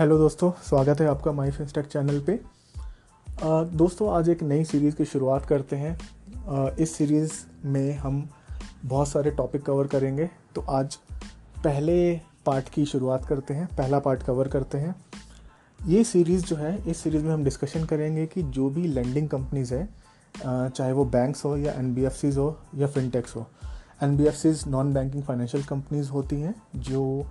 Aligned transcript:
Hello 0.00 0.16
दोस्तों 0.18 0.50
स्वागत 0.68 1.00
है 1.00 1.06
आपका 1.06 1.32
माई 1.32 1.50
फिंस्टेक 1.50 1.86
चैनल 1.86 2.20
पे। 2.20 2.40
आ, 3.42 3.62
दोस्तों 3.62 4.10
आज 4.12 4.28
एक 4.28 4.42
नई 4.42 4.64
सीरीज़ 4.64 4.94
की 4.96 5.04
शुरुआत 5.04 5.46
करते 5.46 5.76
हैं। 5.76 5.98
आ, 6.48 6.68
इस 6.78 6.94
सीरीज़ 6.94 7.32
में 7.64 7.96
हम 7.96 8.28
बहुत 8.84 9.08
सारे 9.08 9.30
टॉपिक 9.30 9.62
कवर 9.62 9.86
करेंगे। 9.86 10.30
तो 10.54 10.60
आज 10.60 10.96
पहले 11.64 12.20
पार्ट 12.46 12.68
की 12.68 12.84
शुरुआत 12.84 13.24
करते 13.24 13.54
हैं 13.54 13.66
पहला 13.76 13.98
पार्ट 13.98 14.22
कवर 14.22 14.48
करते 14.48 14.78
हैं। 14.78 14.94
ये 15.86 16.04
सीरीज़ 16.04 16.44
जो 16.44 16.56
है 16.56 16.90
इस 16.90 16.96
सीरीज़ 16.96 17.24
में 17.24 17.32
हम 17.34 17.44
डिस्कशन 17.44 17.84
करेंगे 17.84 18.26
कि 18.26 18.42
जो 18.42 18.70
भी 18.70 18.86
लैंडिंग 18.88 19.28
कंपनीज़ 19.28 19.74
है 19.74 19.88
चाहे 20.46 20.92
वो 20.92 21.04
बैंक्स 21.04 21.44
हो 21.44 21.56
या 21.56 21.72
एन 21.72 22.10
हो 22.36 22.56
या 22.74 22.86
फिनटेक्स 22.86 23.36
हो। 23.36 23.46
An 24.02 24.16
non 24.68 24.94
banking 24.94 25.22
financial 25.22 25.64
companies 25.64 26.10
होती 26.10 26.40
हैं 26.40 26.54
जो 26.76 27.26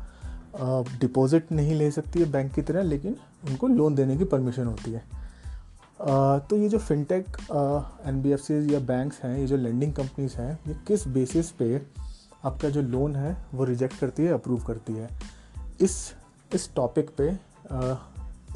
डिपॉज़िट 0.55 1.52
नहीं 1.52 1.76
ले 1.76 1.89
सकती 1.91 2.20
है 2.20 2.31
बैंक 2.31 2.52
की 2.53 2.62
तरह, 2.62 2.81
लेकिन 2.84 3.16
उनको 3.48 3.67
लोन 3.67 3.95
देने 3.95 4.17
की 4.17 4.23
परमिशन 4.26 4.66
होती 4.66 4.91
है। 4.91 5.03
तो 6.49 6.55
ये 6.55 6.70
जो 6.70 6.77
फिनटेक 6.80 7.38
एन 8.08 8.22
बी 8.22 8.31
या 8.73 8.80
बैंक्स 8.80 9.20
हैं, 9.23 9.38
ये 9.38 9.45
जो 9.48 9.58
लेंडिंग 9.58 9.94
कंपनीज़ 9.94 10.35
हैं, 10.35 10.59
ये 10.67 10.75
किस 10.88 11.08
बेसिस 11.08 11.52
पे 11.52 11.81
आपका 12.45 12.70
जो 12.70 12.81
लोन 12.81 13.16
है, 13.16 13.35
वो 13.53 13.63
रिजेक्ट 13.66 13.99
करती 13.99 14.23
है 14.23 14.34
अप्रूव 14.34 14.63
करती 14.63 14.94
है? 14.94 15.09
इस 15.81 16.13
इस 16.52 16.70
टॉपिक 16.75 17.09
पे 17.20 17.30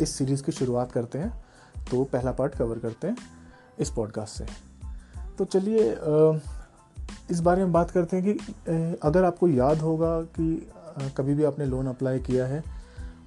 इस 0.02 0.09
सीरीज़ 0.09 0.44
की 0.44 0.52
शुरुआत 0.52 0.91
करते 0.91 1.19
हैं 1.19 1.31
तो 1.91 2.03
पहला 2.03 2.31
पार्ट 2.31 2.55
कवर 2.55 2.80
करते 2.80 3.07
हैं 3.07 3.17
इस 3.80 3.89
पॉडकास्ट 3.89 4.38
से। 4.38 4.45
तो 5.38 5.45
चलिए 5.45 5.95
इस 7.31 7.39
बारे 7.39 7.63
में 7.63 7.71
बात 7.73 7.91
करते 7.91 8.17
हैं 8.17 8.25
कि 8.25 8.97
अगर 9.03 9.23
आपको 9.23 9.47
याद 9.47 9.77
होगा 9.77 10.19
कि 10.21 10.71
कभी 11.17 11.33
भी 11.33 11.44
आपने 11.44 11.66
लोन 11.66 11.88
अप्लाई 11.88 12.19
किया 12.19 12.45
है, 12.45 12.63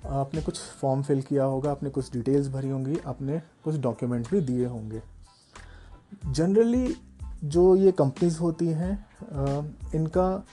आपने 0.07 0.41
कुछ 0.43 0.59
फॉर्म 0.81 1.03
फिल 1.03 1.23
किया 1.23 1.45
होगा, 1.45 1.71
आपने 1.71 1.91
कुछ 1.91 2.13
डिटेल्स 2.13 2.49
भरी 2.49 2.69
होंगी, 2.69 2.99
आपने 3.07 3.41
कुछ 3.65 3.79
डॉक्यूमेंट्स 3.81 4.31
भी 4.31 4.41
दिए 4.41 4.67
होंगे। 4.67 5.03
जनरली 6.27 6.97
जो 7.45 7.75
ये 7.77 7.93
कंपनीज़ 7.93 8.39
होती 8.39 8.67
हैं 8.67 8.93
इनका 9.95 10.45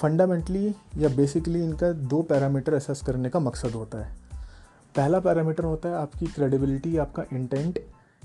फंडामेंटली 0.00 0.74
या 0.98 1.08
बेसिकली 1.08 1.62
इनका 1.64 1.92
दो 1.92 2.20
पैरामीटर 2.22 2.74
असेस 2.74 3.00
करने 3.06 3.30
का 3.30 3.40
मकसद 3.40 3.70
होता 3.70 3.98
है। 3.98 4.14
पहला 4.94 5.20
पैरामीटर 5.20 5.64
होता 5.64 5.88
है 5.88 5.94
आपकी 5.94 6.26
क्रेडिबिलिटी 6.26 6.96
आपका 6.96 7.24
इंटेंट 7.32 7.78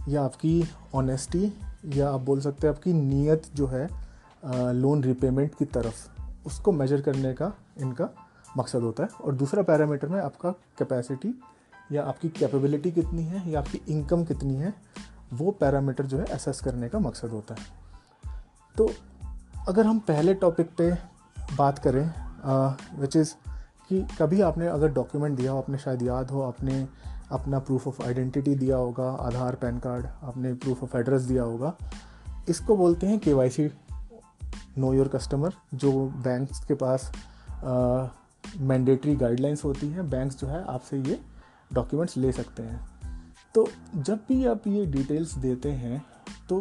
या 0.07 0.23
आपकी 0.23 0.63
ऑनेस्टी 0.95 1.51
या 1.95 2.09
आप 2.09 2.21
बोल 2.21 2.39
सकते 2.41 2.67
हैं 2.67 2.73
आपकी 2.73 2.93
नीयत 2.93 3.43
जो 3.55 3.67
है 3.67 3.87
लोन 4.73 5.03
रिपेमेंट 5.03 5.55
की 5.55 5.65
तरफ़। 5.65 6.47
उसको 6.47 6.71
मेजर 6.71 7.01
करने 7.01 7.33
का 7.33 7.51
इनका 7.77 8.09
मकसद 8.57 8.81
होता 8.81 9.03
है। 9.03 9.09
और 9.21 9.35
दूसरा 9.35 9.63
पैरामीटर 9.63 10.07
में 10.07 10.19
आपका 10.21 10.51
कैपेसिटी 10.79 11.33
या 11.91 12.03
आपकी 12.03 12.29
कैपेबिलिटी 12.29 12.91
कितनी 12.91 13.23
है 13.23 13.49
या 13.51 13.59
आपकी 13.59 13.81
इनकम 13.89 14.23
कितनी 14.25 14.55
है, 14.55 14.73
वो 15.33 15.51
पैरामीटर 15.51 16.05
जो 16.05 16.17
है 16.17 16.25
एसेस 16.31 16.59
करने 16.61 16.89
का 16.89 16.99
मकसद 16.99 17.29
होता 17.29 17.55
है। 17.55 17.65
तो 18.75 18.89
अगर 19.67 19.85
हम 19.85 19.99
पहले 19.99 20.33
टॉपिक 20.33 20.69
पे 20.77 20.91
बात 21.57 21.79
करें 21.79 22.11
विच 22.99 23.15
इज़ 23.15 23.33
कि 23.89 24.01
कभी 24.19 24.41
आपने 24.41 24.67
अगर 24.67 24.91
डॉक्यूमेंट 24.93 25.37
दिया 25.37 25.51
हो, 25.51 25.57
आपने 25.57 25.77
शायद 25.77 26.01
याद 26.01 26.31
हो, 26.31 26.41
आपने 26.41 26.87
अपना 27.31 27.59
प्रूफ 27.59 27.87
ऑफ़ 27.87 28.01
आइडेंटिटी 28.03 28.55
दिया 28.55 28.77
होगा, 28.77 29.09
आधार, 29.11 29.55
पैन 29.55 29.79
कार्ड, 29.79 30.05
आपने 30.23 30.53
प्रूफ 30.53 30.83
ऑफ़ 30.83 30.97
एड्रेस 30.97 31.21
दिया 31.21 31.43
होगा, 31.43 31.73
इसको 32.49 32.75
बोलते 32.77 33.07
हैं 33.07 33.19
K 33.19 33.33
Y 33.33 33.49
C 33.49 33.69
know 34.77 34.93
your 34.93 35.07
customer 35.07 35.53
जो 35.73 35.91
बैंक 36.23 36.49
के 36.67 36.73
पास 36.73 37.11
मैंडेटरी 38.43 39.15
गाइडलाइंस 39.15 39.63
होती 39.63 39.87
हैं 39.87 40.09
बैंक्स 40.09 40.39
जो 40.39 40.47
है 40.47 40.63
आपसे 40.65 40.97
ये 40.99 41.19
डॉक्यूमेंट्स 41.71 42.17
ले 42.17 42.31
सकते 42.31 42.63
हैं। 42.63 42.79
तो 43.55 43.67
जब 43.95 44.19
भी 44.27 44.45
आप 44.45 44.67
ये 44.67 44.85
डिटेल्स 44.85 45.33
देते 45.35 45.71
हैं 45.71 46.05
तो 46.49 46.59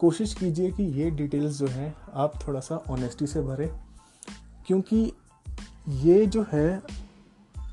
कोशिश 0.00 0.34
कीजिए 0.34 0.70
कि 0.72 0.82
ये 0.82 1.10
डिटेल्स 1.10 1.58
जो 1.58 1.66
हैं, 1.66 1.94
आप 2.14 2.32
थोड़ा 2.46 2.60
सा 2.60 2.76
ऑनेस्टी 2.90 3.26
से 3.26 3.42
भरें। 3.42 3.68
क्योंकि 4.66 5.12
ये 5.88 6.26
जो 6.26 6.44
है, 6.52 6.82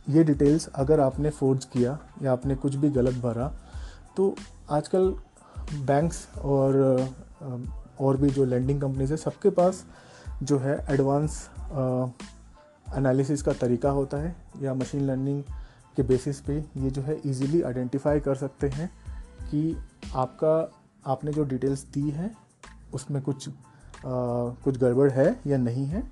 ये 0.10 0.24
डिटेल्स 0.24 0.68
अगर 0.68 1.00
आपने 1.00 1.30
फोर्ज 1.30 1.66
किया 1.66 1.98
या 2.22 2.32
आपने 2.32 2.56
कुछ 2.56 2.76
भी 2.76 2.90
गलत 2.90 3.16
भरा 3.16 3.48
तो 4.18 4.36
आजकल 4.72 5.10
बैंक्स 5.86 6.28
और 6.38 6.76
और 8.00 8.18
भी 8.18 8.30
जो 8.30 8.46
लैंडिंग 8.46 8.82
कंपनीज़ 8.82 9.12
है, 9.12 9.18
सबके 9.18 9.50
पास 9.50 9.84
जो 10.44 10.58
है 10.60 10.78
एडवांस 10.90 11.50
एनालिसिस 12.98 13.42
का 13.42 13.54
तरीका 13.54 13.90
होता 13.90 14.18
है 14.18 14.36
या 14.62 14.74
मशीन 14.74 15.02
लर्निंग 15.02 15.44
के 15.96 16.04
बेसिस 16.04 16.40
पे 16.42 16.58
ये 16.78 16.90
जो 16.92 17.02
है 17.02 17.22
इजीली 17.26 17.62
आइडेंटिफाई 17.62 18.20
कर 18.20 18.36
सकते 18.36 18.70
हैं 18.70 18.90
कि 19.52 19.78
आपका 20.16 20.72
आपने 21.12 21.32
जो 21.34 21.44
डिटेल्स 21.44 21.84
दी 21.84 22.10
है 22.10 22.32
उसमें 22.94 23.22
कुछ 23.22 23.50
आ, 23.50 23.54
कुछ 24.64 24.78
गड़बड़ 24.78 25.12
है 25.12 25.40
या 25.48 25.58
नहीं 25.58 25.86
है। 25.86 26.04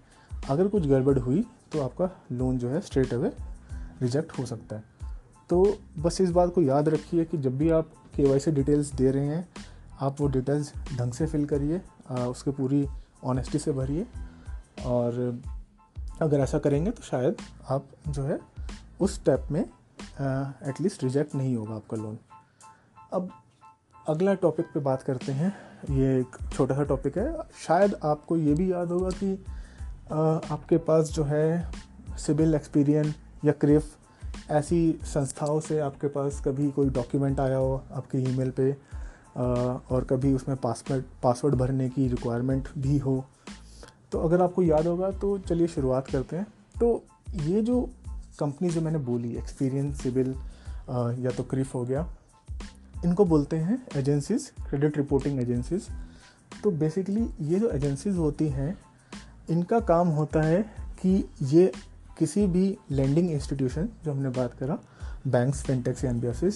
अगर 0.49 0.67
कुछ 0.67 0.87
गड़बड़ 0.87 1.19
हुई 1.19 1.45
तो 1.71 1.81
आपका 1.81 2.09
लोन 2.31 2.57
जो 2.57 2.69
है 2.69 2.81
स्ट्रेट 2.81 3.13
अवे 3.13 3.31
रिजेक्ट 4.01 4.39
हो 4.39 4.45
सकता 4.45 4.75
है। 4.75 4.83
तो 5.49 5.77
बस 5.99 6.21
इस 6.21 6.31
बात 6.31 6.53
को 6.53 6.61
याद 6.61 6.89
रखिए 6.89 7.25
कि 7.25 7.37
जब 7.37 7.57
भी 7.57 7.69
आप 7.69 7.89
के 8.19 8.51
डिटेल्स 8.51 8.93
दे 8.93 9.11
रहे 9.11 9.25
हैं 9.25 9.47
आप 10.01 10.21
वो 10.21 10.27
डिटेल्स 10.27 10.73
ढंग 10.97 11.11
से 11.11 11.25
फिल 11.27 11.45
करिए 11.45 11.81
उसके 12.11 12.51
पूरी 12.51 12.87
ऑनेस्टी 13.23 13.59
से 13.59 13.71
भरिए 13.71 14.07
और 14.85 15.41
अगर 16.21 16.39
ऐसा 16.39 16.59
करेंगे 16.59 16.91
तो 16.91 17.03
शायद 17.03 17.35
आप 17.69 17.85
जो 18.07 18.23
है 18.23 18.39
उस 18.99 19.15
स्टेप 19.15 19.47
में 19.51 19.61
एटलीस्ट 20.69 21.03
रिजेक्ट 21.03 21.35
नहीं 21.35 21.55
होगा 21.55 21.75
आपका 21.75 21.97
लोन 21.97 22.17
अब 23.13 23.29
अगला 24.07 24.33
टॉपिक 24.33 24.65
पे 24.65 24.79
बात 24.79 25.03
करते 25.03 25.31
हैं। 25.31 25.57
ये 25.89 26.19
एक 26.19 26.49
छोटा 26.53 26.75
सा 26.75 26.83
टॉपिक 26.83 27.17
है। 27.17 27.35
शायद 27.67 27.95
आपको 28.03 28.37
ये 28.37 28.53
भी 28.53 28.71
याद 28.71 28.87
होगा 28.87 29.09
कि 29.09 29.45
आ, 30.11 30.19
आपके 30.53 30.77
पास 30.77 31.09
जो 31.09 31.23
है 31.23 31.71
सिविल 32.17 32.55
एक्सपीरियन 32.55 33.13
या 33.45 33.51
क्रिफ 33.51 33.95
ऐसी 34.49 34.99
संस्थाओं 35.03 35.59
से 35.59 35.79
आपके 35.79 36.07
पास 36.07 36.43
कभी 36.45 36.71
कोई 36.71 36.89
डॉक्यूमेंट 36.89 37.39
आया 37.39 37.57
हो 37.57 37.83
आपके 37.93 38.17
ईमेल 38.17 38.51
पे 38.51 38.77
आ, 39.37 39.43
और 39.89 40.03
कभी 40.03 40.33
उसमें 40.33 40.57
पासवर्ड 40.57 41.03
पासवर्ड 41.23 41.55
भरने 41.55 41.89
की 41.89 42.07
रिक्वायरमेंट 42.07 42.69
भी 42.77 42.97
हो 42.97 43.25
तो 44.11 44.19
अगर 44.19 44.41
आपको 44.41 44.63
याद 44.63 44.87
होगा 44.87 45.09
तो 45.11 45.37
चलिए 45.39 45.67
शुरुआत 45.67 46.07
करते 46.07 46.35
हैं। 46.35 46.47
तो 46.79 47.03
ये 47.41 47.61
जो 47.61 47.81
कंपनी 48.39 48.69
जो 48.69 48.81
मैंने 48.81 48.99
बोली 48.99 49.35
एक्सपीरियंस 49.37 50.01
सिविल 50.01 50.35
या 51.23 51.31
तो 51.31 51.43
क्रिफ 51.43 51.73
हो 51.75 51.83
गया, 51.85 52.07
इनको 53.05 53.25
बोलते 53.25 53.57
हैं 53.57 53.81
एजेंसीज 53.95 54.51
क्रेडिट 54.69 54.97
रिपोर्टिंग 54.97 55.39
एजेंसीज 55.41 55.87
तो 56.63 56.71
बेसिकली 56.71 57.27
ये 57.41 57.59
जो 57.59 57.69
एजेंसीज 57.69 58.17
होती 58.17 58.47
हैं, 58.49 58.77
इनका 59.49 59.79
काम 59.79 60.07
होता 60.09 60.41
है 60.41 60.61
कि 61.01 61.23
ये 61.43 61.71
किसी 62.19 62.45
भी 62.47 62.77
लैंडिंग 62.91 63.31
इंस्टीट्यूशन 63.31 63.89
जो 64.05 64.11
हमने 64.11 64.29
बात 64.29 64.53
करा 64.53 64.77
बैंक्स 65.27 65.63
फिनटेक्स 65.63 66.03
या 66.03 66.11
एन 66.11 66.51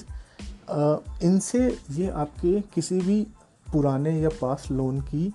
इनसे 1.23 1.67
ये 1.91 2.09
आपके 2.09 2.59
किसी 2.73 2.99
भी 3.01 3.21
पुराने 3.67 4.19
या 4.19 4.29
पास 4.41 4.67
लोन 4.71 4.99
की 5.01 5.31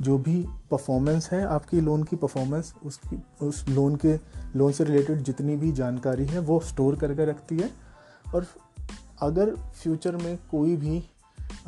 जो 0.00 0.16
भी 0.18 0.36
परफॉर्मेंस 0.70 1.28
है 1.32 1.42
आपकी 1.44 1.80
लोन 1.80 2.02
की 2.02 2.16
परफॉर्मेंस 2.16 2.72
उसकी 2.84 3.22
उस 3.42 3.64
लोन 3.68 3.96
के 3.96 4.14
लोन 4.56 4.72
से 4.72 4.84
रिलेटेड 4.84 5.22
जितनी 5.22 5.56
भी 5.56 5.72
जानकारी 5.72 6.26
है 6.26 6.38
वो 6.40 6.60
स्टोर 6.60 6.96
करके 6.96 7.24
रखती 7.24 7.58
है। 7.58 7.70
और 8.34 8.46
अगर 9.22 9.54
फ्यूचर 9.82 10.16
में 10.16 10.36
कोई 10.50 10.76
भी 10.76 10.98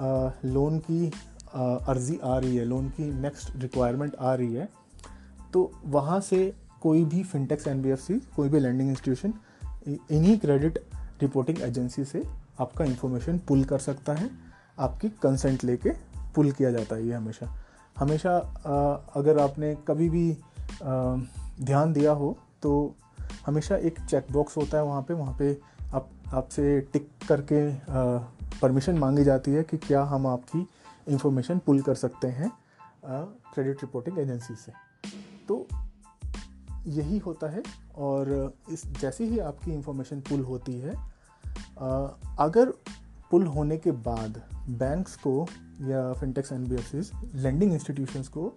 आ, 0.00 0.30
लोन 0.44 0.78
की 0.80 1.10
आ, 1.54 1.64
अर्ज़ी 1.64 2.18
आ 2.24 2.36
रही 2.38 2.56
है 2.56 2.64
लोन 2.64 2.88
की 2.88 3.12
नेक्स्ट 3.12 3.56
रिक्वायरमेंट 3.56 4.14
आ 4.14 4.34
रही 4.34 4.54
है 4.54 4.68
तो 5.52 5.70
वहाँ 5.86 6.20
से 6.20 6.52
कोई 6.82 7.04
भी 7.04 7.22
फिनटेक्स 7.22 7.66
एनबीएफसी 7.68 8.14
कोई 8.36 8.48
भी 8.48 8.60
लैंडिंग 8.60 8.88
इंस्टीट्यूशन 8.90 9.34
इन्हीं 10.10 10.38
क्रेडिट 10.38 10.78
रिपोर्टिंग 11.22 11.60
एजेंसी 11.62 12.04
से 12.04 12.22
आपका 12.60 12.84
इंफॉर्मेशन 12.84 13.38
पुल 13.38 13.64
कर 13.64 13.78
सकता 13.78 14.12
है। 14.14 14.30
आपकी 14.78 15.08
कंसेंट 15.22 15.64
लेके 15.64 15.90
पुल 16.34 16.50
किया 16.52 16.70
जाता 16.70 16.96
है 16.96 17.06
ये 17.06 17.12
हमेशा। 17.12 17.46
हमेशा 17.96 18.36
अगर 19.16 19.38
आपने 19.38 19.74
कभी 19.88 20.08
भी 20.10 20.30
ध्यान 21.64 21.92
दिया 21.92 22.12
हो 22.12 22.36
तो 22.62 22.72
हमेशा 23.46 23.76
एक 23.76 24.00
चेक 24.00 24.26
बॉक्स 24.32 24.56
होता 24.56 24.78
है 24.78 24.84
वहाँ 24.84 25.02
पे। 25.02 25.14
वहाँ 25.14 25.36
पे 25.38 25.52
आप, 25.94 26.08
आपसे 26.34 26.80
टिक 26.92 27.08
करके 27.28 27.60
परमिशन 28.60 28.98
मांगी 28.98 29.24
जाती 29.24 29.50
है 29.50 29.62
कि 29.62 29.76
क्या 29.78 30.02
हम 30.04 30.26
आपकी 30.26 30.66
इंफॉर्मेशन 31.08 31.58
पुल 31.58 31.80
कर 31.82 31.94
सकते 31.94 32.28
हैं 32.28 32.50
क्रेडिट 33.06 33.82
रिपोर्टिंग 33.82 34.18
एजेंसी 34.18 34.54
से। 34.54 34.72
तो 35.48 35.66
यही 36.86 37.18
होता 37.18 37.50
है 37.50 37.62
और 37.96 38.54
इस, 38.70 38.86
जैसे 39.00 39.24
ही 39.24 39.38
आपकी 39.38 39.72
इंफॉर्मेशन 39.72 40.20
पुल 40.20 40.40
होती 40.40 40.78
है 40.80 40.94
अगर 42.38 42.72
पुल 43.32 43.46
होने 43.46 43.76
के 43.78 43.90
बाद 43.90 44.42
बैंक्स 44.68 45.16
को 45.16 45.46
या 45.80 46.12
फिनटेक्स 46.12 46.52
एन 46.52 46.66
लेंडिंग 47.34 47.72
इंस्टीट्यूशंस 47.72 48.28
को 48.28 48.52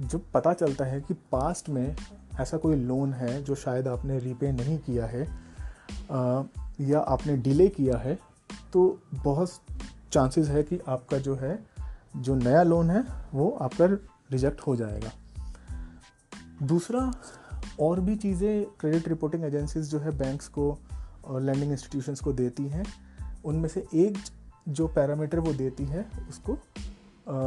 जो 0.00 0.18
पता 0.34 0.52
चलता 0.52 0.84
है 0.84 1.00
कि 1.00 1.14
पास्ट 1.14 1.68
में 1.68 1.96
ऐसा 2.40 2.56
कोई 2.56 2.76
लोन 2.76 3.12
है 3.12 3.42
जो 3.42 3.54
शायद 3.54 3.88
आपने 3.88 4.18
रीपे 4.18 4.52
नहीं 4.52 4.78
किया 4.78 5.06
है 5.06 5.22
या 6.80 7.00
आपने 7.00 7.36
डिले 7.36 7.68
किया 7.68 7.96
है 7.96 8.18
तो 8.72 9.02
बहुत 9.14 9.52
चांसेस 10.12 10.48
है 10.48 10.62
कि 10.62 10.78
आपका 10.88 11.18
जो 11.18 11.34
है, 11.34 11.66
जो 12.16 12.34
नया 12.34 12.62
लोन 12.62 12.90
है, 12.90 13.04
वो 13.34 13.58
आपका 13.60 13.84
रिजेक्ट 14.32 14.60
हो 14.60 14.76
जाएगा। 14.76 15.10
दूसरा, 16.62 17.12
और 17.80 18.00
भी 18.00 18.16
चीज़ें 18.16 18.64
क्रेडिट 18.80 19.08
रिपोर्टिंग 19.08 19.44
एजेंसीज 19.44 19.90
जो 19.90 19.98
है 19.98 20.10
बैंक्स 20.18 20.48
को 20.48 20.78
और 21.24 21.40
लैंडिंग 21.40 21.72
इंस्टीट्यूशंस 21.72 22.20
को 22.20 22.32
देती 22.32 22.68
हैं 22.68 22.84
उनमें 23.44 23.68
से 23.68 23.86
एक 23.94 24.18
जो 24.68 24.86
पैरामीटर 24.88 25.38
वो 25.38 25.52
देती 25.52 25.84
है, 25.84 26.06
उसको 26.28 26.56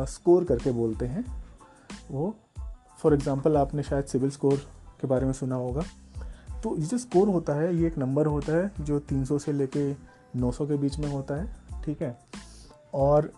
स्कोर 0.07 0.43
करके 0.43 0.71
बोलते 0.71 1.05
हैं। 1.05 1.25
वो 2.11 2.33
फॉर 2.99 3.13
एग्ज़ाम्पल 3.13 3.57
आपने 3.57 3.83
शायद 3.83 4.05
सिविल 4.05 4.29
स्कोर 4.29 4.55
के 5.01 5.07
बारे 5.07 5.25
में 5.25 5.33
सुना 5.33 5.55
होगा। 5.55 5.83
तो 6.63 6.75
ये 6.77 6.85
जो 6.85 6.97
स्कोर 6.97 7.29
होता 7.29 7.53
है, 7.53 7.75
ये 7.75 7.87
एक 7.87 7.97
नंबर 7.97 8.25
होता 8.25 8.53
है 8.53 8.71
जो 8.81 8.99
300 9.01 9.39
से 9.39 9.51
लेके 9.53 9.91
900 10.35 10.65
के 10.67 10.75
बीच 10.77 10.97
में 10.99 11.07
होता 11.11 11.35
है, 11.35 11.47
ठीक 11.85 12.01
है? 12.01 12.17
और 12.93 13.31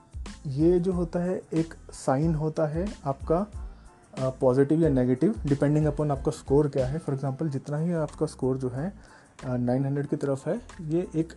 ये 0.48 0.80
जो 0.80 0.92
होता 0.94 1.20
है, 1.20 1.42
एक 1.54 1.74
साइन 1.94 2.36
होता 2.36 2.68
है 2.68 2.88
आपका 3.06 3.46
पॉजिटिव 4.42 4.82
या 4.82 4.90
नेगेटिव 4.90 5.36
डिपेंडिंग 5.46 5.86
अपॉन 5.86 6.12
आपका 6.12 6.32
स्कोर 6.32 6.68
क्या 6.68 6.86
है। 6.88 7.00
फॉर 7.00 7.16
एग्जांपल 7.16 7.50
जितना 7.50 7.78
ही 7.78 7.92
आपका 7.94 8.26
स्कोर 8.26 8.58
जो 8.58 8.70
है 8.70 8.94
नाइन 9.46 9.86
हंड्रेड 9.86 10.08
की 10.08 10.16
तरफ़ 10.16 10.50
है, 10.50 10.60
ये 10.82 11.08
एक 11.16 11.34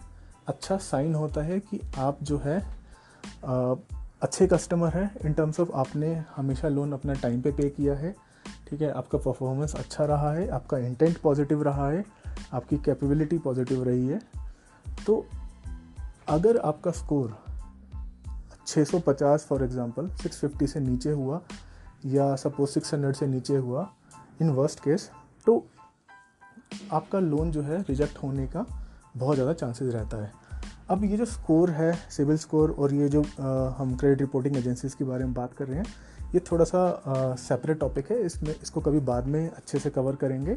अच्छा 0.49 0.77
साइन 0.77 1.15
होता 1.15 1.43
है 1.43 1.61
कि 1.61 1.81
आप 1.99 2.19
जो 2.23 2.39
है 2.39 2.67
आ, 3.45 3.75
अच्छे 4.23 4.47
कस्टमर 4.47 4.89
हैं 4.89 5.17
इन 5.25 5.33
टर्म्स 5.33 5.61
ऑफ़ 5.61 5.73
आपने 5.73 6.25
हमेशा 6.37 6.69
लोन 6.69 6.93
अपना 6.93 7.13
टाइम 7.13 7.41
पे 7.43 7.53
पे 7.53 7.71
किया 7.71 7.95
है 7.95 8.17
ठीक 8.69 8.81
है? 8.81 8.91
आपका 8.91 9.19
परफॉर्मेंस 9.19 9.75
अच्छा 9.75 10.05
रहा 10.05 10.33
है 10.33 10.49
आपका 10.49 10.79
इंटेंट 10.79 11.19
पॉजिटिव 11.19 11.63
रहा 11.63 11.89
है 11.89 12.05
आपकी 12.53 12.77
कैपेबिलिटी 12.77 13.39
पॉजिटिव 13.39 13.83
रही 13.83 14.09
है। 14.09 14.21
तो 15.07 15.27
अगर 16.29 16.57
आपका 16.57 16.91
स्कोर 16.91 17.45
650 18.67 19.39
फॉर 19.39 19.65
एग्जांपल 19.65 20.11
650 20.11 20.67
से 20.67 20.81
नीचे 20.81 21.11
हुआ 21.11 21.41
या 22.05 22.37
सपोज़ 22.37 22.79
600 22.79 23.13
से 23.13 23.27
नीचे 23.27 23.57
हुआ 23.57 23.91
इन 24.43 24.51
वर्स्ट 24.51 24.81
केस 24.81 25.11
तो 25.47 25.67
आपका 26.93 27.19
लोन 27.19 27.51
जो 27.51 27.63
है 27.63 27.83
रिजेक्ट 27.83 28.23
होने 28.23 28.47
का 28.47 28.85
बहुत 29.19 29.37
ज़्यादा 29.37 29.53
चांसेस 29.55 29.93
रहता 29.95 30.23
है। 30.23 30.33
अब 30.91 31.05
ये 31.05 31.17
जो 31.17 31.25
स्कोर 31.27 31.71
है 31.71 31.93
सिविल 32.11 32.37
स्कोर 32.39 32.71
और 32.71 32.95
ये 32.95 33.09
जो 33.09 33.23
आ, 33.23 33.75
हम 33.79 33.97
क्रेडिट 33.97 34.21
रिपोर्टिंग 34.21 34.57
एजेंसीज 34.57 34.95
के 34.95 35.05
बारे 35.05 35.25
में 35.25 35.35
बात 35.35 35.53
कर 35.55 35.67
रहे 35.67 35.79
हैं 35.79 35.87
ये 36.35 36.41
थोड़ा 36.43 36.65
सा 36.65 37.35
सेपरेट 37.39 37.79
टॉपिक 37.81 38.11
है। 38.11 38.21
इसमें 38.23 38.51
इसको 38.53 38.81
कभी 38.81 39.01
बाद 39.03 39.27
में 39.27 39.49
अच्छे 39.49 39.79
से 39.79 39.91
कवर 39.91 40.17
करेंगे 40.17 40.57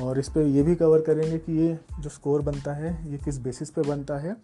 और 0.00 0.18
इस 0.18 0.28
पर 0.28 0.46
ये 0.48 0.62
भी 0.62 0.74
कवर 0.74 1.00
करेंगे 1.02 1.38
कि 1.38 1.58
ये 1.58 1.78
जो 2.00 2.10
स्कोर 2.10 2.42
बनता 2.42 2.72
है 2.74 2.92
ये 3.10 3.18
किस 3.24 3.38
बेसिस 3.40 3.70
पे 3.70 3.82
बनता 3.82 4.18
है 4.18 4.36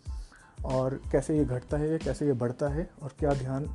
और 0.66 1.00
कैसे 1.12 1.36
ये 1.38 1.44
घटता 1.44 1.76
है 1.76 1.98
कैसे 1.98 2.26
ये 2.26 2.32
बढ़ता 2.34 2.68
है 2.68 2.88
और 3.02 3.14
क्या 3.18 3.34
ध्यान 3.34 3.68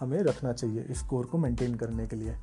हमें 0.00 0.22
रखना 0.22 0.52
चाहिए 0.52 0.82
इस 0.82 0.98
स्कोर 0.98 1.26
को 1.26 1.38
मेंटेन 1.38 1.74
करने 1.74 2.06
के 2.06 2.16
लिए। 2.16 2.34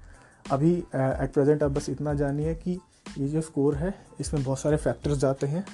अभी 0.46 0.74
एट 0.74 1.34
प्रेजेंट 1.34 1.64
आप 1.64 1.72
बस 1.72 1.90
इतना 1.90 2.14
जानिए 2.14 2.54
कि 2.56 2.80
ये 3.18 3.28
जो 3.28 3.42
स्कोर 3.42 3.76
है 3.76 3.94
इसमें 4.20 4.44
बहुत 4.44 4.60
सारे 4.60 4.78
फैक्टर्स 4.78 5.18
जाते 5.18 5.48
हैं। 5.48 5.66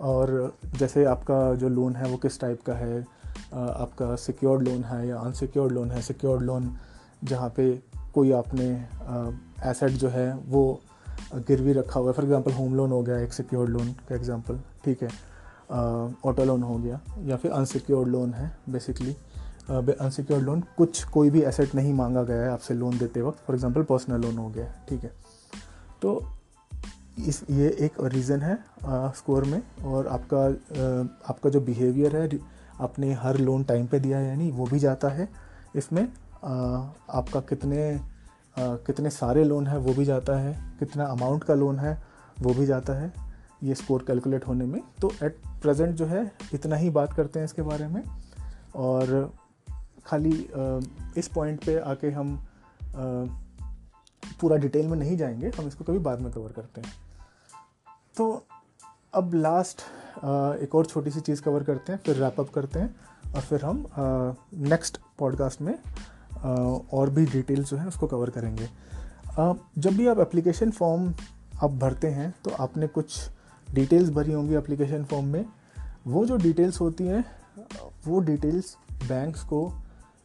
और 0.00 0.52
जैसे 0.76 1.04
आपका 1.04 1.54
जो 1.54 1.68
लोन 1.68 1.96
है 1.96 2.10
वो 2.10 2.16
किस 2.16 2.40
टाइप 2.40 2.62
का 2.66 2.74
है? 2.74 3.00
आपका 3.52 4.14
सिक्योर्ड 4.16 4.68
लोन 4.68 4.84
है 4.84 5.06
या 5.08 5.16
अनसिक्योर्ड 5.18 5.72
लोन 5.72 5.90
है? 5.90 6.02
सिक्योर्ड 6.02 6.42
लोन 6.42 6.70
जहाँ 7.24 7.48
पे 7.56 7.70
कोई 8.14 8.32
आपने 8.32 8.68
एसेट 9.70 9.90
जो 9.92 10.08
है 10.08 10.32
वो 10.46 10.80
गिरवी 11.34 11.72
रखा 11.72 12.00
हुआ 12.00 12.08
है। 12.08 12.14
फॉर 12.14 12.24
एग्जांपल 12.24 12.52
होम 12.52 12.74
लोन 12.76 12.90
हो 12.90 13.02
गया, 13.02 13.18
एक 13.18 13.32
सिक्योर्ड 13.32 13.70
लोन 13.70 13.92
का 14.08 14.14
एग्जांपल 14.14 14.60
ठीक 14.84 15.02
है? 15.02 15.08
ऑटो 16.24 16.44
लोन 16.44 16.62
हो 16.62 16.78
गया 16.78 17.00
या 17.26 17.36
फिर 17.36 17.50
अनसिक्योर्ड 17.52 18.08
लोन 18.08 18.32
है 18.34 18.50
बेसिकली 18.68 19.16
अनसिक्योर्ड 19.70 20.44
लोन 20.44 20.62
कुछ 20.76 21.02
कोई 21.06 21.30
भी 21.30 21.42
एसेट 21.42 21.74
नहीं 21.74 21.92
मांगा 21.94 22.22
गया 22.22 22.42
है 22.42 22.50
आपसे 22.50 22.74
लोन 22.74 22.98
देते 22.98 23.22
वक्त। 23.22 23.38
फॉर 23.46 23.56
एग्ज़ाम्पल 23.56 23.82
पर्सनल 23.82 24.20
लोन 24.20 24.38
हो 24.38 24.48
गया, 24.48 24.72
ठीक 24.88 25.02
है? 25.04 25.12
तो 26.02 26.22
इस 27.28 27.42
ये 27.50 27.68
एक 27.80 27.94
रीज़न 28.04 28.42
है 28.42 28.56
स्कोर 29.16 29.44
में 29.44 29.62
और 29.84 30.06
आपका 30.06 30.44
आपका 31.28 31.50
जो 31.50 31.60
बिहेवियर 31.60 32.16
है 32.16 32.38
आपने 32.80 33.12
हर 33.14 33.36
लोन 33.38 33.64
टाइम 33.64 33.86
पे 33.86 34.00
दिया 34.00 34.18
है 34.18 34.28
यानी 34.28 34.50
वो 34.50 34.66
भी 34.66 34.78
जाता 34.78 35.08
है। 35.08 35.28
इसमें 35.76 36.02
आ, 36.44 36.52
आपका 37.10 37.40
कितने 37.40 37.94
आ, 37.94 38.00
कितने 38.56 39.10
सारे 39.10 39.44
लोन 39.44 39.66
है 39.66 39.78
वो 39.78 39.94
भी 39.94 40.04
जाता 40.04 40.38
है। 40.38 40.54
कितना 40.78 41.04
अमाउंट 41.04 41.44
का 41.44 41.54
लोन 41.54 41.78
है 41.78 42.02
वो 42.40 42.54
भी 42.54 42.66
जाता 42.66 42.92
है 42.92 43.12
ये 43.62 43.74
स्कोर 43.74 44.04
कैलकुलेट 44.06 44.46
होने 44.46 44.66
में। 44.66 44.80
तो 45.00 45.12
एट 45.22 45.36
प्रेजेंट 45.62 45.94
जो 45.96 46.06
है 46.06 46.30
इतना 46.54 46.76
ही 46.76 46.90
बात 46.90 47.12
करते 47.12 47.38
हैं 47.38 47.44
इसके 47.44 47.62
बारे 47.62 47.88
में। 47.88 48.02
और 48.76 49.32
खाली 50.06 50.48
इस 51.16 51.28
पॉइंट 51.28 51.64
पे 51.64 51.78
आके 51.80 52.10
हम 52.10 52.36
पूरा 54.40 54.56
डिटेल 54.56 54.86
में 54.86 54.96
नहीं 54.98 55.16
जाएँगे 55.16 55.50
हम 55.58 55.66
इसको 55.68 55.84
कभी 55.84 55.98
बाद 55.98 56.20
में 56.20 56.32
कवर 56.32 56.52
करते 56.52 56.80
हैं। 56.80 56.92
तो 58.16 58.46
अब 59.14 59.34
लास्ट 59.34 59.80
एक 60.62 60.74
और 60.74 60.86
छोटी 60.86 61.10
सी 61.10 61.20
चीज़ 61.20 61.42
कवर 61.42 61.62
करते 61.64 61.92
हैं, 61.92 62.00
फिर 62.06 62.16
रैप 62.16 62.40
अप 62.40 62.50
करते 62.50 62.78
हैं 62.78 63.34
और 63.34 63.40
फिर 63.40 63.64
हम 63.64 63.86
नेक्स्ट 64.54 64.98
पॉडकास्ट 65.18 65.60
में 65.60 65.74
और 66.92 67.10
भी 67.10 67.24
डिटेल्स 67.26 67.70
जो 67.70 67.76
है 67.76 67.86
उसको 67.86 68.06
कवर 68.06 68.30
करेंगे। 68.30 68.68
जब 69.78 69.96
भी 69.96 70.06
आप 70.06 70.18
एप्लीकेशन 70.18 70.70
फॉर्म 70.70 71.12
आप 71.62 71.70
भरते 71.70 72.08
हैं 72.08 72.32
तो 72.44 72.50
आपने 72.60 72.86
कुछ 72.86 73.18
डिटेल्स 73.70 74.10
भरी 74.10 74.32
होंगी 74.32 74.54
एप्लीकेशन 74.54 75.04
फॉर्म 75.04 75.26
में। 75.26 75.44
वो 76.06 76.24
जो 76.26 76.36
डिटेल्स 76.36 76.80
होती 76.80 77.06
हैं, 77.06 77.24
वो 78.06 78.20
डिटेल्स 78.20 78.76
बैंक्स 78.92 79.42
को 79.44 79.66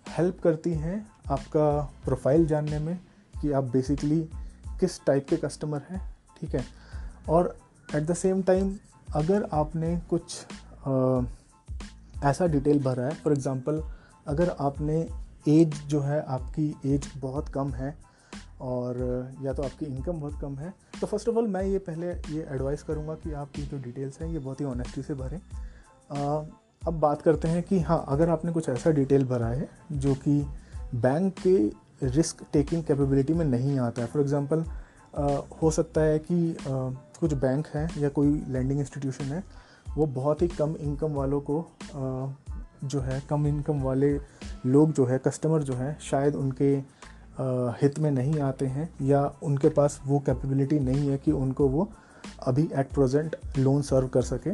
हेल्प 0.07 0.39
करती 0.43 0.73
हैं 0.73 1.05
आपका 1.31 1.69
प्रोफ़ाइल 2.03 2.45
जानने 2.45 2.79
में 2.79 2.97
कि 3.41 3.51
आप 3.51 3.63
बेसिकली 3.63 4.21
किस 4.79 4.99
टाइप 5.05 5.27
के 5.29 5.37
कस्टमर 5.37 5.81
हैं, 5.89 6.15
ठीक 6.41 6.55
है? 6.55 6.63
और 7.29 7.57
एट 7.95 8.03
द 8.03 8.13
सेम 8.13 8.41
टाइम 8.43 8.75
अगर 9.15 9.47
आपने 9.53 9.95
कुछ 10.09 10.45
आ, 10.87 11.21
ऐसा 12.29 12.47
डिटेल 12.47 12.79
भरा 12.83 13.03
है 13.03 13.13
फॉर 13.13 13.33
एग्ज़ाम्पल 13.33 13.83
अगर 14.27 14.55
आपने 14.59 14.99
एज 15.47 15.81
जो 15.87 15.99
है 16.01 16.19
आपकी 16.25 16.73
एज 16.85 17.07
बहुत 17.17 17.49
कम 17.49 17.71
है 17.71 17.93
और 18.61 18.97
या 19.43 19.53
तो 19.53 19.63
आपकी 19.63 19.85
इनकम 19.85 20.19
बहुत 20.19 20.39
कम 20.41 20.55
है 20.57 20.73
तो 21.01 21.07
फ़र्स्ट 21.07 21.29
ऑफ़ 21.29 21.35
ऑल 21.35 21.47
मैं 21.47 21.63
ये 21.63 21.79
पहले 21.79 22.07
ये 22.07 22.45
एडवाइस 22.51 22.83
करूँगा 22.83 23.13
कि 23.15 23.33
आपकी 23.33 23.61
जो 23.61 23.77
डिटेल्स 23.77 24.21
हैं 24.21 24.29
ये 24.29 24.39
बहुत 24.39 24.61
ही 24.61 24.65
ऑनेस्टी 24.65 25.01
से 25.01 25.13
भरें। 25.13 25.39
अब 26.87 26.99
बात 26.99 27.21
करते 27.21 27.47
हैं 27.47 27.61
कि 27.63 27.79
हाँ 27.79 28.03
अगर 28.07 28.29
आपने 28.29 28.51
कुछ 28.51 28.69
ऐसा 28.69 28.91
डिटेल 28.91 29.25
भरा 29.25 29.47
है 29.47 29.69
जो 29.91 30.13
कि 30.15 30.39
बैंक 30.95 31.33
के 31.45 32.07
रिस्क 32.07 32.45
टेकिंग 32.53 32.83
कैपेबिलिटी 32.83 33.33
में 33.33 33.45
नहीं 33.45 33.77
आता 33.79 34.01
है। 34.01 34.07
फॉर 34.07 34.21
एग्ज़ाम्पल 34.21 34.63
हो 35.61 35.71
सकता 35.71 36.01
है 36.01 36.19
कि 36.19 36.55
कुछ 37.17 37.33
बैंक 37.35 37.67
हैं 37.67 37.87
या 37.99 38.09
कोई 38.09 38.31
लैंडिंग 38.47 38.79
इंस्टीट्यूशन 38.79 39.25
है, 39.25 39.43
वो 39.87 40.05
बहुत 40.05 40.41
ही 40.41 40.47
कम 40.49 40.75
इनकम 40.77 41.13
वालों 41.13 41.41
को 41.41 41.65
जो 42.85 42.99
है, 42.99 43.21
कम 43.29 43.47
इनकम 43.47 43.81
वाले 43.81 44.13
लोग 44.65 44.91
जो 44.93 45.05
है 45.05 45.17
कस्टमर 45.19 45.63
जो 45.63 45.73
है, 45.73 45.97
शायद 46.01 46.35
उनके 46.35 46.73
हित 47.81 47.99
में 47.99 48.09
नहीं 48.11 48.39
आते 48.41 48.65
हैं 48.67 48.89
या 49.01 49.23
उनके 49.43 49.69
पास 49.69 49.99
वो 50.05 50.19
कैपेबिलिटी 50.19 50.79
नहीं 50.79 51.09
है 51.09 51.17
कि 51.17 51.31
उनको 51.33 51.67
वो 51.69 51.89
अभी 52.41 52.69
एट 52.73 52.93
प्रेजेंट 52.93 53.35
लोन 53.57 53.81
सर्व 53.83 54.07
कर 54.07 54.21
सके। 54.23 54.53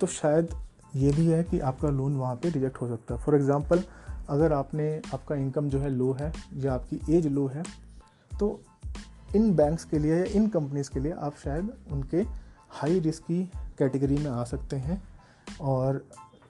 तो 0.00 0.06
शायद 0.08 0.54
ये 0.96 1.10
भी 1.12 1.26
है 1.26 1.42
कि 1.44 1.58
आपका 1.60 1.88
लोन 1.90 2.16
वहाँ 2.16 2.34
पे 2.36 2.50
रिजेक्ट 2.50 2.80
हो 2.80 2.88
सकता 2.88 3.14
है। 3.14 3.20
फॉर 3.20 3.34
एग्ज़ाम्पल 3.34 3.82
अगर 4.30 4.52
आपने, 4.52 5.00
आपका 5.14 5.34
इनकम 5.34 5.68
जो 5.68 5.78
है 5.78 5.90
लो 5.90 6.12
है 6.12 6.32
या 6.56 6.74
आपकी 6.74 7.00
एज 7.10 7.26
लो 7.28 7.46
है 7.46 7.62
तो 8.32 8.60
इन 9.36 9.54
बैंक्स 9.56 9.84
के 9.84 9.98
लिए 9.98 10.16
या 10.16 10.24
इन 10.24 10.46
कंपनीज़ 10.48 10.90
के 10.90 11.00
लिए 11.00 11.12
आप 11.12 11.36
शायद 11.36 11.72
उनके 11.92 12.24
हाई 12.70 12.98
रिस्क 13.00 13.22
की 13.22 13.44
कैटेगरी 13.78 14.16
में 14.16 14.30
आ 14.30 14.44
सकते 14.44 14.76
हैं। 14.76 15.02
और 15.60 16.04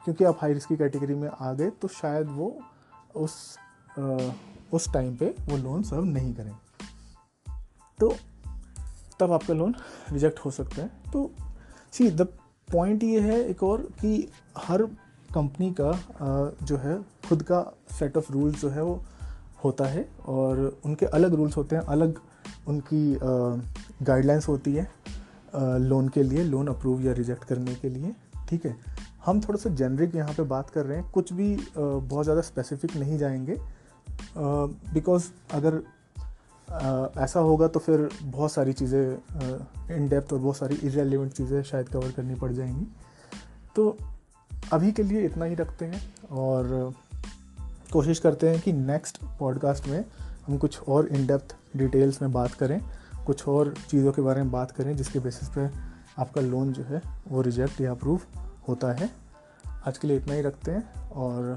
क्योंकि 0.04 0.24
आप 0.24 0.38
हाई 0.40 0.52
रिस्क 0.52 0.68
की 0.68 0.76
कैटेगरी 0.76 1.14
में 1.14 1.28
आ 1.40 1.52
गए 1.52 1.70
तो 1.70 1.88
शायद 1.88 2.28
वो 2.28 2.56
उस 3.14 3.58
आ, 3.98 4.18
उस 4.72 4.92
टाइम 4.92 5.16
पे 5.16 5.34
वो 5.40 5.56
लोन 5.56 5.82
सर्व 5.82 6.04
नहीं 6.04 6.34
करें। 6.34 6.52
तो 8.00 8.14
तब 9.20 9.32
आपका 9.32 9.54
लोन 9.54 9.74
रिजेक्ट 10.12 10.38
हो 10.38 10.50
सकता 10.50 10.82
है। 10.82 10.90
तो 11.12 11.30
सी 11.92 12.10
द 12.10 12.22
पॉइंट 12.72 13.04
ये 13.04 13.20
है 13.20 13.40
एक 13.44 13.62
और 13.62 13.82
कि 14.00 14.28
हर 14.58 14.82
कंपनी 15.34 15.74
का 15.80 15.90
आ, 15.90 16.66
जो 16.66 16.76
है 16.76 17.02
खुद 17.28 17.42
का 17.42 17.60
सेट 17.98 18.16
ऑफ़ 18.16 18.32
रूल्स 18.32 18.60
जो 18.60 18.68
है 18.68 18.82
वो 18.82 19.02
होता 19.64 19.84
है। 19.84 20.08
और 20.26 20.80
उनके 20.84 21.06
अलग 21.06 21.34
रूल्स 21.34 21.56
होते 21.56 21.76
हैं 21.76 21.82
अलग 21.82 22.20
उनकी 22.66 23.18
गाइडलाइंस 24.02 24.48
होती 24.48 24.74
है 24.74 24.90
लोन 25.78 26.08
के 26.08 26.22
लिए 26.22 26.44
लोन 26.44 26.68
अप्रूव 26.68 27.00
या 27.00 27.12
रिजेक्ट 27.12 27.44
करने 27.44 27.74
के 27.74 27.88
लिए, 27.88 28.14
ठीक 28.48 28.66
है? 28.66 28.76
हम 29.26 29.40
थोड़ा 29.40 29.58
सा 29.58 29.70
जेनरिक 29.70 30.14
यहाँ 30.14 30.32
पे 30.32 30.42
बात 30.42 30.70
कर 30.70 30.86
रहे 30.86 30.98
हैं, 30.98 31.10
कुछ 31.10 31.32
भी 31.32 31.56
बहुत 31.76 32.24
ज़्यादा 32.24 32.40
स्पेसिफिक 32.40 32.96
नहीं 32.96 33.18
जाएँगे 33.18 33.56
बिकॉज़ 34.94 35.28
अगर 35.52 35.82
ऐसा 37.18 37.40
होगा 37.40 37.68
तो 37.68 37.80
फिर 37.80 38.08
बहुत 38.22 38.52
सारी 38.52 38.72
चीज़ें 38.72 39.96
इन 39.96 40.08
डेप्थ 40.08 40.32
और 40.32 40.38
बहुत 40.38 40.56
सारी 40.56 40.74
इरेलीवेंट 40.74 41.32
चीज़ें 41.32 41.62
शायद 41.62 41.88
कवर 41.88 42.10
करनी 42.10 42.34
पड़ 42.34 42.52
जाएँगी। 42.52 42.86
तो 43.76 43.96
अभी 44.72 44.92
के 44.92 45.02
लिए 45.02 45.24
इतना 45.24 45.44
ही 45.44 45.54
रखते 45.54 45.84
हैं 45.84 46.14
और 46.30 46.94
कोशिश 47.92 48.18
करते 48.18 48.48
हैं 48.48 48.60
कि 48.60 48.72
नेक्स्ट 48.72 49.18
पॉडकास्ट 49.38 49.88
में 49.88 50.04
हम 50.46 50.56
कुछ 50.58 50.80
और 50.80 51.06
इन 51.08 51.26
डेप्थ 51.26 51.54
डिटेल्स 51.76 52.20
में 52.22 52.32
बात 52.32 52.54
करें, 52.54 52.80
कुछ 53.26 53.46
और 53.48 53.74
चीज़ों 53.90 54.12
के 54.12 54.22
बारे 54.22 54.42
में 54.42 54.50
बात 54.52 54.70
करें, 54.70 54.96
जिसके 54.96 55.18
बेसिस 55.18 55.48
पे 55.48 55.68
आपका 56.18 56.40
लोन 56.40 56.72
जो 56.72 56.82
है 56.84 57.02
वो 57.28 57.42
रिजेक्ट 57.42 57.80
या 57.80 57.90
अप्रूव 57.90 58.20
होता 58.68 58.92
है। 58.92 59.10
आज 59.86 59.98
के 59.98 60.08
लिए 60.08 60.16
इतना 60.16 60.34
ही 60.34 60.42
रखते 60.42 60.70
हैं 60.70 61.10
और 61.10 61.56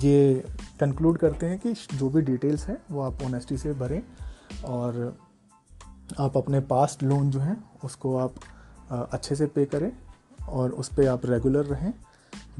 ये 0.00 0.44
कंक्लूड 0.80 1.18
करते 1.18 1.46
हैं 1.46 1.58
कि 1.58 1.72
जो 1.92 2.08
भी 2.10 2.20
डिटेल्स 2.22 2.66
हैं 2.66 2.76
वो 2.90 3.00
आप 3.00 3.22
ऑनेस्टी 3.22 3.56
से 3.58 3.72
भरें 3.74 4.02
और 4.64 5.16
आप 6.20 6.36
अपने 6.36 6.60
पास्ट 6.68 7.02
लोन 7.02 7.30
जो 7.30 7.40
हैं 7.40 7.56
उसको 7.84 8.16
आप 8.18 8.34
अच्छे 9.12 9.36
से 9.36 9.46
पे 9.46 9.64
करें 9.66 9.90
और 10.40 10.70
उस 10.72 10.88
पर 10.88 11.08
आप 11.08 11.26
रेगुलर 11.26 11.64
रहें। 11.64 11.92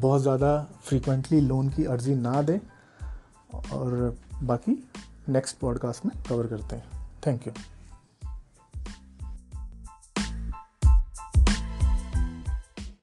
बहुत 0.01 0.23
ज़्यादा 0.23 0.57
फ्रीक्वेंटली 0.85 1.41
लोन 1.41 1.69
की 1.69 1.85
अर्ज़ी 1.85 2.15
ना 2.15 2.43
दें 2.43 2.59
और 3.73 4.17
बाकी 4.43 4.73
नेक्स्ट 5.29 5.59
पॉडकास्ट 5.59 6.07
में 6.07 6.23
कवर 6.29 6.47
करते 6.47 6.77
हैं। 6.77 7.09
Thank 7.27 7.47
you. 7.47 7.53